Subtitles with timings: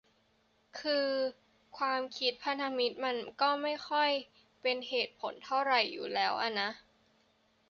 [0.79, 1.07] คือ
[1.77, 4.09] ความคิดพันธมิตรมันก็ไม่ค่อย
[4.61, 6.69] เป็นเหตุเป็นผลเท่าไหร่อยู่แล้วอ่ะนะ